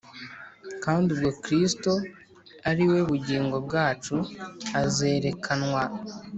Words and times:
Kandi 0.83 1.07
ubwo 1.15 1.29
Kristo 1.43 1.91
ari 2.69 2.83
we 2.91 2.99
bugingo 3.09 3.55
bwacu 3.65 4.15
azerekanwa 4.81 5.83